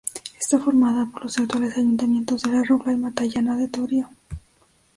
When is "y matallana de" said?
2.91-3.67